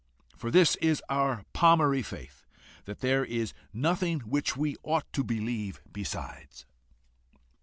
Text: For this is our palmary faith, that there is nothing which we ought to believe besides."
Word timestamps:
For 0.35 0.49
this 0.49 0.77
is 0.77 1.03
our 1.09 1.45
palmary 1.53 2.03
faith, 2.03 2.43
that 2.85 3.01
there 3.01 3.23
is 3.23 3.53
nothing 3.71 4.21
which 4.21 4.57
we 4.57 4.75
ought 4.81 5.05
to 5.13 5.23
believe 5.23 5.79
besides." 5.93 6.65